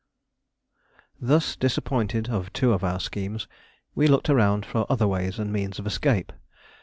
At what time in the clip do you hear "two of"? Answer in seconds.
2.53-2.83